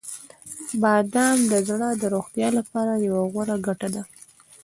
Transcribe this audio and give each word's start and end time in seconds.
•بادام 0.81 1.37
د 1.51 1.53
زړه 1.69 1.89
د 2.01 2.03
روغتیا 2.13 2.47
لپاره 2.57 2.93
یوه 3.07 3.23
غوره 3.31 3.55
ګټه 3.67 3.87
ده. 3.95 4.03